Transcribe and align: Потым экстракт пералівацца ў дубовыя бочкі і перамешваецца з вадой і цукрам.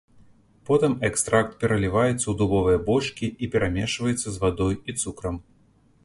Потым 0.67 0.93
экстракт 1.09 1.51
пералівацца 1.63 2.13
ў 2.13 2.33
дубовыя 2.39 2.79
бочкі 2.87 3.27
і 3.47 3.49
перамешваецца 3.57 4.25
з 4.29 4.33
вадой 4.45 4.79
і 4.79 4.91
цукрам. 5.03 5.37